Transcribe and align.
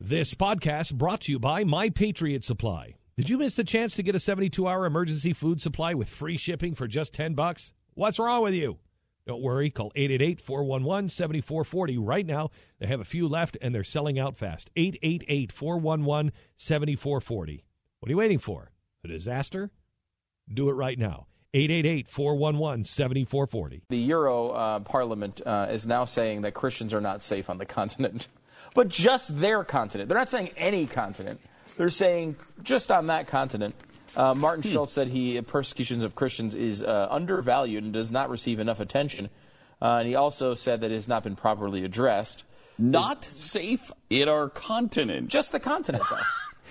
This 0.00 0.32
podcast 0.32 0.94
brought 0.94 1.22
to 1.22 1.32
you 1.32 1.40
by 1.40 1.64
My 1.64 1.90
Patriot 1.90 2.44
Supply. 2.44 2.94
Did 3.16 3.28
you 3.28 3.36
miss 3.36 3.56
the 3.56 3.64
chance 3.64 3.96
to 3.96 4.04
get 4.04 4.14
a 4.14 4.18
72-hour 4.18 4.86
emergency 4.86 5.32
food 5.32 5.60
supply 5.60 5.92
with 5.92 6.08
free 6.08 6.36
shipping 6.36 6.76
for 6.76 6.86
just 6.86 7.12
10 7.12 7.34
bucks? 7.34 7.72
What's 7.94 8.20
wrong 8.20 8.44
with 8.44 8.54
you? 8.54 8.78
Don't 9.26 9.42
worry, 9.42 9.70
call 9.70 9.90
888-411-7440 9.96 11.96
right 11.98 12.24
now. 12.24 12.50
They 12.78 12.86
have 12.86 13.00
a 13.00 13.04
few 13.04 13.26
left 13.26 13.56
and 13.60 13.74
they're 13.74 13.82
selling 13.82 14.20
out 14.20 14.36
fast. 14.36 14.70
888-411-7440. 14.76 17.62
What 17.98 18.08
are 18.08 18.12
you 18.12 18.18
waiting 18.18 18.38
for? 18.38 18.70
A 19.04 19.08
disaster? 19.08 19.72
Do 20.48 20.68
it 20.68 20.74
right 20.74 20.96
now. 20.96 21.26
888-411-7440. 21.54 23.80
The 23.88 23.98
Euro 23.98 24.50
uh, 24.50 24.78
Parliament 24.80 25.40
uh, 25.44 25.66
is 25.70 25.88
now 25.88 26.04
saying 26.04 26.42
that 26.42 26.54
Christians 26.54 26.94
are 26.94 27.00
not 27.00 27.20
safe 27.20 27.50
on 27.50 27.58
the 27.58 27.66
continent, 27.66 28.28
but 28.74 28.88
just 28.88 29.40
their 29.40 29.64
continent. 29.64 30.08
They're 30.08 30.18
not 30.18 30.28
saying 30.28 30.50
any 30.56 30.86
continent. 30.86 31.40
They're 31.76 31.90
saying 31.90 32.36
just 32.62 32.90
on 32.90 33.06
that 33.06 33.26
continent. 33.26 33.74
Uh, 34.16 34.34
Martin 34.34 34.62
Hmm. 34.62 34.68
Schulz 34.70 34.92
said 34.92 35.08
he 35.08 35.40
persecutions 35.42 36.02
of 36.02 36.14
Christians 36.14 36.54
is 36.54 36.82
uh, 36.82 37.06
undervalued 37.10 37.84
and 37.84 37.92
does 37.92 38.10
not 38.10 38.30
receive 38.30 38.58
enough 38.58 38.80
attention. 38.80 39.30
Uh, 39.80 39.98
and 39.98 40.08
he 40.08 40.14
also 40.14 40.54
said 40.54 40.80
that 40.80 40.90
it 40.90 40.94
has 40.94 41.06
not 41.06 41.22
been 41.22 41.36
properly 41.36 41.84
addressed. 41.84 42.44
Not 42.78 43.24
safe 43.24 43.92
in 44.10 44.28
our 44.28 44.48
continent. 44.48 45.28
Just 45.28 45.52
the 45.52 45.60
continent, 45.60 46.04
though. 46.08 46.16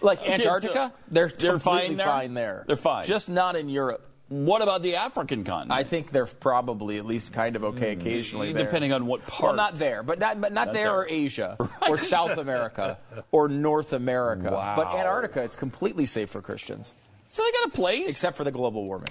like 0.00 0.20
Antarctica, 0.28 0.92
they're, 1.10 1.28
they're 1.28 1.58
fine 1.58 1.96
there? 1.96 2.06
fine 2.06 2.34
there. 2.34 2.64
They're 2.66 2.76
fine. 2.76 3.04
Just 3.04 3.28
not 3.28 3.56
in 3.56 3.68
Europe. 3.68 4.07
What 4.28 4.60
about 4.60 4.82
the 4.82 4.96
African 4.96 5.42
continent? 5.44 5.72
I 5.72 5.84
think 5.84 6.10
they're 6.10 6.26
probably 6.26 6.98
at 6.98 7.06
least 7.06 7.32
kind 7.32 7.56
of 7.56 7.64
okay 7.64 7.92
occasionally. 7.92 8.52
there. 8.52 8.64
Mm. 8.64 8.66
Depending 8.66 8.92
on 8.92 9.06
what 9.06 9.26
part. 9.26 9.42
Well, 9.42 9.54
not 9.54 9.76
there, 9.76 10.02
but 10.02 10.18
not, 10.18 10.38
but 10.40 10.52
not, 10.52 10.66
there, 10.74 10.84
there. 10.84 10.94
or 10.96 11.08
Asia 11.08 11.56
or 11.88 11.96
South 11.96 12.36
America 12.36 12.98
or 13.32 13.48
North 13.48 13.92
America. 13.94 14.50
Wow. 14.50 14.74
But 14.76 14.88
Antarctica, 14.88 15.42
it's 15.42 15.56
completely 15.56 16.04
safe 16.04 16.28
for 16.28 16.42
Christians, 16.42 16.92
So 17.28 17.42
they 17.42 17.50
got 17.52 17.68
a 17.68 17.70
place. 17.70 18.10
except 18.10 18.36
for 18.36 18.44
the 18.44 18.50
global 18.52 18.84
warming. 18.84 19.08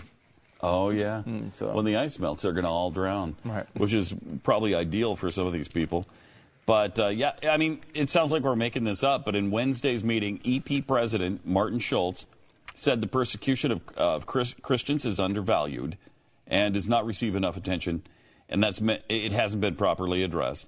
oh 0.62 0.92
yeah. 0.92 1.24
so- 1.54 1.72
When 1.74 1.86
the 1.86 1.96
ice 1.98 2.20
melts, 2.20 2.44
they're 2.44 2.54
going 2.54 2.66
to 2.66 2.70
all 2.70 2.92
drown. 2.92 3.36
Right. 3.44 3.66
Which 3.76 3.96
is 3.96 4.14
probably 4.44 4.76
ideal 4.76 5.16
for 5.16 5.31
some 5.31 5.48
of 5.48 5.54
these 5.54 5.68
people. 5.68 6.06
But 6.68 7.00
uh, 7.00 7.08
yeah, 7.08 7.31
I 7.50 7.58
mean, 7.58 7.80
it 7.96 8.09
sounds 8.12 8.31
like 8.31 8.44
we're 8.44 8.56
making 8.56 8.84
this 8.84 9.02
up. 9.04 9.24
But 9.26 9.36
in 9.36 9.50
Wednesday's 9.52 10.04
meeting, 10.04 10.42
EP 10.46 10.86
President 10.86 11.44
Martin 11.46 11.80
Schulz 11.80 12.26
said 12.78 13.02
the 13.02 13.08
persecution 13.08 13.72
of, 13.72 13.81
of 13.97 14.28
Chris, 14.28 14.53
Christians 14.61 15.03
is 15.03 15.20
undervalued 15.20 15.97
and 16.45 16.75
does 16.75 16.88
not 16.88 17.06
receive 17.06 17.36
enough 17.36 17.58
attention, 17.58 18.03
and 18.47 18.64
that's 18.64 18.80
it 19.09 19.31
hasn't 19.31 19.61
been 19.61 19.75
properly 19.75 20.23
addressed. 20.23 20.67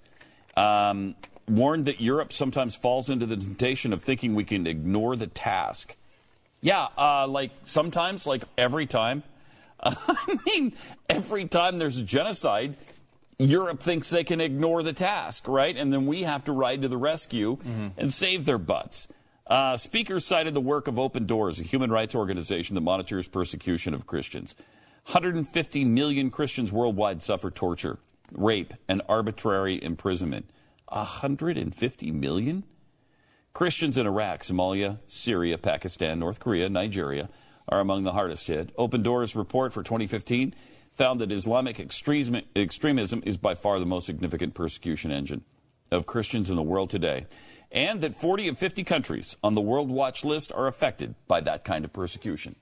Um, 0.57 1.15
warned 1.47 1.85
that 1.85 2.01
Europe 2.01 2.33
sometimes 2.33 2.75
falls 2.75 3.09
into 3.09 3.27
the 3.27 3.37
temptation 3.37 3.93
of 3.93 4.01
thinking 4.01 4.33
we 4.33 4.43
can 4.43 4.65
ignore 4.65 5.15
the 5.15 5.27
task. 5.27 5.95
Yeah, 6.61 6.87
uh, 6.97 7.27
like 7.27 7.51
sometimes, 7.63 8.25
like 8.25 8.43
every 8.57 8.87
time. 8.87 9.23
I 9.81 10.37
mean, 10.45 10.73
every 11.09 11.45
time 11.45 11.77
there's 11.77 11.97
a 11.97 12.03
genocide, 12.03 12.75
Europe 13.37 13.81
thinks 13.81 14.09
they 14.09 14.23
can 14.25 14.41
ignore 14.41 14.83
the 14.83 14.93
task, 14.93 15.47
right? 15.47 15.77
And 15.77 15.93
then 15.93 16.07
we 16.07 16.23
have 16.23 16.43
to 16.45 16.51
ride 16.51 16.81
to 16.81 16.87
the 16.87 16.97
rescue 16.97 17.57
and 17.97 18.13
save 18.13 18.45
their 18.45 18.57
butts. 18.57 19.07
Uh, 19.49 19.75
speaker 19.75 20.19
cited 20.19 20.53
the 20.53 20.61
work 20.61 20.87
of 20.87 20.99
Open 20.99 21.25
Doors, 21.25 21.59
a 21.59 21.63
human 21.63 21.91
rights 21.91 22.13
organization 22.13 22.75
that 22.75 22.81
monitors 22.81 23.27
persecution 23.27 23.95
of 23.95 24.05
Christians. 24.05 24.55
150 25.05 25.85
million 25.85 26.29
Christians 26.29 26.71
worldwide 26.71 27.23
suffer 27.23 27.49
torture, 27.49 27.97
rape, 28.31 28.75
and 28.87 29.01
arbitrary 29.09 29.83
imprisonment. 29.83 30.51
150 30.89 32.11
million? 32.11 32.63
Christians 33.53 33.97
in 33.97 34.05
Iraq, 34.05 34.43
Somalia, 34.43 34.99
Syria, 35.07 35.57
Pakistan, 35.57 36.19
North 36.19 36.39
Korea, 36.39 36.69
Nigeria 36.69 37.27
are 37.67 37.79
among 37.79 38.03
the 38.03 38.13
hardest 38.13 38.45
hit. 38.45 38.69
Open 38.77 39.01
Doors 39.01 39.35
report 39.35 39.73
for 39.73 39.81
2015 39.81 40.53
found 40.91 41.19
that 41.21 41.31
Islamic 41.31 41.79
extremism, 41.79 42.41
extremism 42.55 43.23
is 43.25 43.37
by 43.37 43.55
far 43.55 43.79
the 43.79 43.85
most 43.87 44.05
significant 44.05 44.53
persecution 44.53 45.11
engine 45.11 45.43
of 45.91 46.05
Christians 46.05 46.51
in 46.51 46.55
the 46.55 46.61
world 46.61 46.91
today, 46.91 47.25
and 47.71 48.01
that 48.01 48.15
40 48.15 48.47
of 48.49 48.57
50 48.57 48.83
countries 48.83 49.37
on 49.43 49.53
the 49.53 49.61
World 49.61 49.89
Watch 49.89 50.25
list 50.25 50.51
are 50.53 50.67
affected 50.67 51.15
by 51.27 51.41
that 51.41 51.63
kind 51.63 51.85
of 51.85 51.93
persecution. 51.93 52.55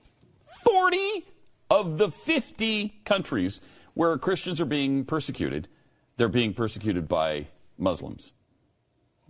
40 0.64 1.24
of 1.70 1.98
the 1.98 2.10
50 2.10 3.00
countries 3.04 3.60
where 3.94 4.16
Christians 4.18 4.60
are 4.60 4.64
being 4.66 5.04
persecuted, 5.04 5.68
they're 6.16 6.28
being 6.28 6.54
persecuted 6.54 7.08
by 7.08 7.46
Muslims. 7.76 8.32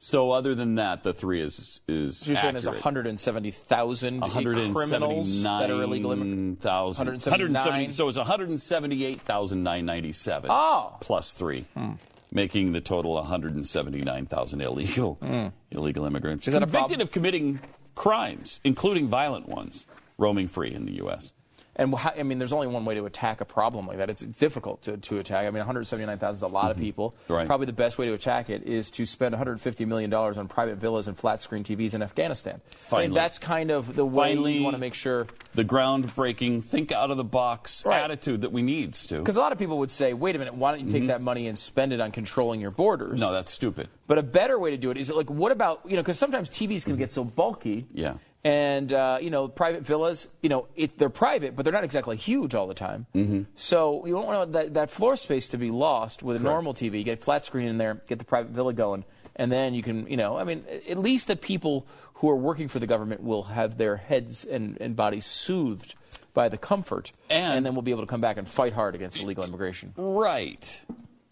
So 0.03 0.31
other 0.31 0.55
than 0.55 0.77
that, 0.77 1.03
the 1.03 1.13
three 1.13 1.43
is 1.43 1.83
is 1.87 2.21
So 2.21 2.31
you're 2.31 2.41
saying 2.41 2.55
there's 2.55 2.67
accurate. 2.67 2.85
170,000 2.85 4.23
criminals 4.23 5.43
that 5.43 5.71
are 5.71 5.83
illegal 5.83 6.13
immigrants? 6.13 6.65
179? 6.65 7.93
So 7.93 8.09
it's 8.09 8.17
178,997. 8.17 10.51
Oh. 10.51 10.97
Plus 11.01 11.35
three. 11.35 11.67
Hmm. 11.75 11.93
Making 12.33 12.73
the 12.73 12.81
total 12.81 13.13
179,000 13.15 14.61
illegal 14.63 15.17
hmm. 15.17 15.49
illegal 15.71 16.07
immigrants 16.07 16.49
Is 16.49 16.55
convicted 16.55 17.03
of 17.03 17.11
committing 17.11 17.61
crimes, 17.95 18.59
including 18.65 19.07
violent 19.09 19.51
ones, 19.51 19.85
roaming 20.17 20.49
free 20.49 20.73
in 20.73 20.87
the 20.87 20.93
U.S. 20.93 21.35
And 21.77 21.95
I 21.95 22.23
mean, 22.25 22.39
there's 22.39 22.53
only 22.53 22.67
one 22.67 22.85
way 22.85 22.97
to 22.97 23.07
attack 23.07 23.41
a 23.41 23.45
problem 23.45 23.87
like 23.87 23.99
that. 23.99 24.11
It's, 24.11 24.23
it's 24.23 24.39
difficult 24.39 24.83
to, 24.83 24.97
to 24.97 25.19
attack. 25.19 25.47
I 25.47 25.51
mean, 25.51 25.61
179,000 25.61 26.37
is 26.37 26.43
a 26.43 26.47
lot 26.49 26.71
of 26.71 26.77
people. 26.77 27.13
Mm-hmm. 27.25 27.33
Right. 27.33 27.47
Probably 27.47 27.67
the 27.67 27.73
best 27.73 27.97
way 27.97 28.07
to 28.07 28.13
attack 28.13 28.51
it 28.51 28.65
is 28.65 28.91
to 28.93 29.07
spend 29.07 29.33
150 29.33 29.85
million 29.85 30.11
dollars 30.11 30.37
on 30.37 30.49
private 30.49 30.77
villas 30.77 31.07
and 31.09 31.17
flat 31.17 31.41
screen 31.41 31.65
TVs 31.65 31.95
in 31.95 32.03
Afghanistan. 32.03 32.55
I 32.55 32.57
mean, 32.57 32.71
Finally. 32.89 33.15
that's 33.15 33.39
kind 33.39 33.71
of 33.71 33.95
the 33.95 34.05
way 34.05 34.35
Finally. 34.35 34.59
you 34.59 34.65
want 34.65 34.75
to 34.75 34.81
make 34.81 34.95
sure. 34.95 35.27
The 35.55 35.65
groundbreaking, 35.65 36.63
think 36.65 36.93
out 36.93 37.11
of 37.11 37.17
the 37.17 37.25
box 37.25 37.85
Right. 37.85 38.03
attitude 38.03 38.43
that 38.43 38.53
we 38.53 38.63
need, 38.63 38.95
Stu. 38.95 39.19
Because 39.19 39.37
a 39.37 39.41
lot 39.41 39.53
of 39.53 39.59
people 39.59 39.79
would 39.79 39.91
say, 39.91 40.13
"Wait 40.13 40.37
a 40.37 40.39
minute, 40.39 40.55
why 40.55 40.73
don't 40.75 40.85
you 40.85 40.91
take 40.91 41.07
that 41.09 41.21
money 41.23 41.47
and 41.49 41.59
spend 41.59 41.93
it 41.93 42.01
on 42.01 42.13
controlling 42.13 42.61
your 42.61 42.71
borders?" 42.71 43.13
Mm-hmm. 43.21 43.21
No, 43.21 43.33
that's 43.33 43.51
stupid. 43.51 43.89
But 44.07 44.19
a 44.19 44.23
better 44.23 44.59
way 44.59 44.71
to 44.71 44.77
do 44.77 44.91
it 44.91 44.97
is 44.97 45.11
like, 45.11 45.31
what 45.31 45.53
about 45.53 45.81
you 45.87 45.97
know? 45.97 46.03
Because 46.03 46.19
sometimes 46.19 46.51
TVs 46.51 46.85
can 46.85 46.97
get 46.97 47.13
so 47.13 47.25
bulky. 47.25 47.87
Yeah. 47.93 48.15
And 48.43 48.93
uh, 48.93 49.19
you 49.21 49.29
know, 49.29 49.49
private 49.49 49.83
villas, 49.83 50.29
you 50.41 50.49
know, 50.49 50.67
it, 50.75 50.97
they're 50.97 51.11
private, 51.11 51.55
but 51.55 51.63
they're 51.65 51.75
not 51.75 51.85
exactly 51.85 52.17
huge 52.17 52.55
all 52.55 52.67
the 52.67 52.75
time. 52.75 53.07
Mm-hmm. 53.15 53.43
So 53.57 54.07
you 54.07 54.15
don't 54.15 54.27
want 54.27 54.53
that, 54.53 54.75
that 54.75 54.91
floor 54.91 55.17
space 55.17 55.49
to 55.49 55.59
be 55.59 55.71
lost 55.71 56.23
with 56.23 56.37
a 56.37 56.39
normal 56.39 56.73
TV. 56.73 57.05
Get 57.05 57.19
a 57.19 57.23
flat 57.23 57.45
screen 57.45 57.67
in 57.69 57.77
there, 57.77 58.01
get 58.09 58.19
the 58.19 58.25
private 58.25 58.53
villa 58.53 58.73
going, 58.73 59.05
and 59.37 59.53
then 59.53 59.75
you 59.75 59.83
can, 59.83 60.07
you 60.07 60.17
know, 60.17 60.39
I 60.39 60.45
mean, 60.45 60.65
at 60.89 60.99
least 60.99 61.27
the 61.27 61.37
people 61.37 61.87
who 62.15 62.31
are 62.31 62.37
working 62.37 62.69
for 62.69 62.79
the 62.79 62.87
government 62.87 63.23
will 63.23 63.43
have 63.45 63.77
their 63.77 63.97
heads 63.97 64.45
and, 64.47 64.79
and 64.81 64.97
bodies 64.97 65.27
soothed 65.27 65.95
by 66.33 66.49
the 66.49 66.57
comfort, 66.59 67.13
And- 67.29 67.67
then 67.67 67.75
we'll 67.75 67.83
be 67.83 67.91
able 67.91 68.03
to 68.03 68.07
come 68.07 68.21
back 68.23 68.39
and 68.39 68.49
fight 68.49 68.73
hard 68.73 68.95
against 68.95 69.21
illegal 69.21 69.45
immigration. 69.45 69.93
Right. 69.97 70.81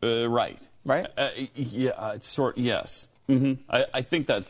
Uh, 0.03 0.29
right. 0.29 0.61
Right? 0.85 1.07
Uh, 1.17 1.31
yeah. 1.55 1.91
uh, 1.91 2.13
It's 2.17 2.29
sort. 2.29 2.59
Yes. 2.59 3.09
hmm 3.27 3.55
I, 3.71 3.87
I 3.95 4.03
think 4.03 4.27
that. 4.27 4.45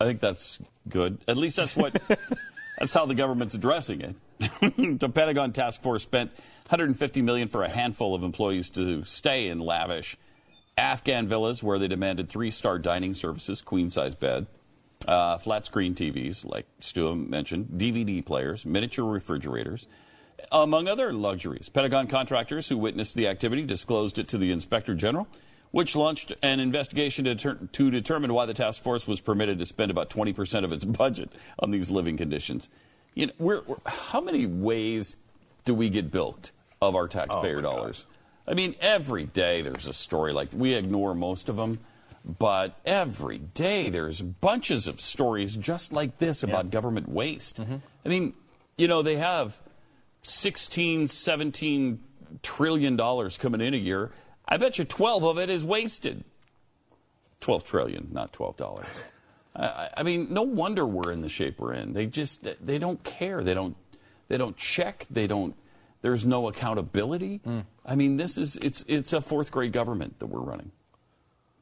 I 0.00 0.04
think 0.04 0.20
that's 0.20 0.58
good. 0.88 1.18
At 1.26 1.36
least 1.36 1.56
that's 1.56 1.76
what. 1.76 1.92
that's 2.78 2.94
how 2.94 3.06
the 3.06 3.14
government's 3.14 3.54
addressing 3.54 4.00
it. 4.00 4.14
the 5.00 5.08
Pentagon 5.08 5.52
task 5.52 5.82
force 5.82 6.02
spent 6.04 6.30
150 6.68 7.22
million 7.22 7.48
for 7.48 7.64
a 7.64 7.68
handful 7.68 8.14
of 8.14 8.22
employees 8.22 8.70
to 8.70 9.02
stay 9.04 9.48
in 9.48 9.58
lavish 9.58 10.16
Afghan 10.76 11.26
villas 11.26 11.62
where 11.62 11.78
they 11.78 11.88
demanded 11.88 12.28
three-star 12.28 12.78
dining 12.78 13.14
services, 13.14 13.60
queen-size 13.60 14.14
bed, 14.14 14.46
uh, 15.08 15.38
flat 15.38 15.66
screen 15.66 15.94
TVs, 15.94 16.46
like 16.46 16.66
Stu 16.78 17.16
mentioned, 17.16 17.70
DVD 17.76 18.24
players, 18.24 18.64
miniature 18.64 19.04
refrigerators, 19.04 19.88
among 20.52 20.86
other 20.86 21.12
luxuries. 21.12 21.68
Pentagon 21.68 22.06
contractors 22.06 22.68
who 22.68 22.78
witnessed 22.78 23.16
the 23.16 23.26
activity 23.26 23.62
disclosed 23.62 24.18
it 24.18 24.28
to 24.28 24.38
the 24.38 24.52
Inspector 24.52 24.94
General, 24.94 25.26
which 25.70 25.94
launched 25.94 26.32
an 26.42 26.60
investigation 26.60 27.24
to, 27.24 27.34
deter- 27.34 27.58
to 27.72 27.90
determine 27.90 28.32
why 28.32 28.46
the 28.46 28.54
task 28.54 28.82
force 28.82 29.06
was 29.06 29.20
permitted 29.20 29.58
to 29.58 29.66
spend 29.66 29.90
about 29.90 30.10
20% 30.10 30.64
of 30.64 30.72
its 30.72 30.84
budget 30.86 31.30
on 31.58 31.70
these 31.70 31.90
living 31.90 32.16
conditions. 32.16 32.68
You 33.14 33.26
know, 33.26 33.32
we're, 33.38 33.62
we're- 33.62 33.80
how 33.86 34.20
many 34.20 34.46
ways 34.46 35.16
do 35.64 35.74
we 35.74 35.88
get 35.88 36.10
bilked 36.10 36.52
of 36.80 36.94
our 36.94 37.08
taxpayer 37.08 37.58
oh, 37.58 37.62
dollars? 37.62 38.06
I 38.46 38.54
mean, 38.54 38.74
every 38.80 39.24
day 39.24 39.60
there's 39.60 39.86
a 39.86 39.92
story 39.92 40.32
like 40.32 40.48
we 40.54 40.74
ignore 40.74 41.14
most 41.14 41.50
of 41.50 41.56
them, 41.56 41.80
but 42.24 42.78
every 42.86 43.38
day 43.38 43.90
there's 43.90 44.22
bunches 44.22 44.88
of 44.88 45.00
stories 45.00 45.56
just 45.56 45.92
like 45.92 46.18
this 46.18 46.42
about 46.42 46.70
government 46.70 47.08
waste. 47.08 47.60
Mm-hmm. 47.60 47.76
I 48.04 48.08
mean, 48.08 48.34
you 48.76 48.88
know, 48.88 49.02
they 49.02 49.16
have 49.16 49.60
16, 50.22 51.08
17 51.08 52.00
trillion 52.42 52.96
dollars 52.96 53.38
coming 53.38 53.60
in 53.60 53.74
a 53.74 53.78
year. 53.78 54.12
I 54.48 54.56
bet 54.56 54.78
you 54.78 54.84
12 54.84 55.24
of 55.24 55.38
it 55.38 55.50
is 55.50 55.64
wasted. 55.64 56.24
12 57.40 57.64
trillion, 57.64 58.08
not 58.10 58.32
12 58.32 58.56
dollars. 58.56 58.86
I, 59.54 59.90
I 59.96 60.02
mean, 60.02 60.32
no 60.32 60.42
wonder 60.42 60.86
we're 60.86 61.12
in 61.12 61.20
the 61.20 61.28
shape 61.28 61.60
we're 61.60 61.74
in. 61.74 61.92
They 61.92 62.06
just 62.06 62.46
they 62.64 62.78
don't 62.78 63.02
care. 63.04 63.42
They 63.44 63.54
don't 63.54 63.76
they 64.28 64.36
don't 64.36 64.56
check. 64.56 65.06
They 65.10 65.26
don't. 65.26 65.54
There's 66.00 66.24
no 66.24 66.48
accountability. 66.48 67.40
I 67.84 67.94
mean, 67.94 68.16
this 68.16 68.38
is 68.38 68.56
it's 68.56 68.84
it's 68.88 69.12
a 69.12 69.20
fourth 69.20 69.50
grade 69.50 69.72
government 69.72 70.18
that 70.20 70.26
we're 70.26 70.40
running. 70.40 70.72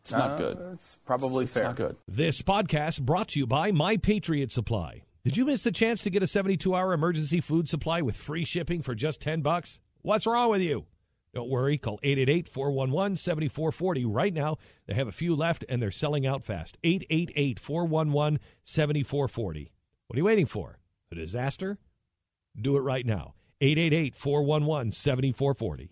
It's 0.03 0.13
not 0.13 0.33
Uh, 0.33 0.37
good. 0.39 0.59
It's 0.75 0.97
probably 1.05 1.45
it's 1.45 1.53
fair. 1.55 1.65
not 1.65 1.77
good. 1.77 1.97
This 2.07 2.41
podcast 2.43 3.01
brought 3.03 3.29
to 3.29 3.39
you 3.41 3.47
by 3.47 3.73
My 3.73 3.97
Patriot 3.97 4.53
Supply. 4.53 5.03
Did 5.25 5.37
you 5.37 5.45
miss 5.45 5.63
the 5.65 5.73
chance 5.73 6.03
to 6.03 6.11
get 6.11 6.23
a 6.23 6.27
72-hour 6.27 6.93
emergency 6.93 7.41
food 7.41 7.69
supply 7.69 8.01
with 8.03 8.15
free 8.17 8.45
shipping 8.45 8.83
for 8.83 8.95
just 8.95 9.21
10 9.21 9.41
bucks? 9.41 9.81
What's 10.03 10.25
wrong 10.27 10.51
with 10.51 10.61
you? 10.63 10.85
Don't 11.37 11.51
worry, 11.51 11.77
call 11.77 11.99
888-411-7440 11.99 14.05
right 14.07 14.33
now. 14.33 14.57
They 14.87 14.95
have 14.95 15.07
a 15.07 15.13
few 15.13 15.37
left 15.37 15.67
and 15.69 15.83
they're 15.83 15.91
selling 15.91 16.27
out 16.27 16.43
fast. 16.43 16.79
888-411-7440. 16.83 19.69
What 20.07 20.15
are 20.15 20.17
you 20.17 20.25
waiting 20.25 20.47
for? 20.47 20.79
A 21.13 21.15
disaster? 21.15 21.77
Do 22.59 22.79
it 22.79 22.81
right 22.81 23.05
now. 23.05 23.35
888-411-7440. 23.61 25.85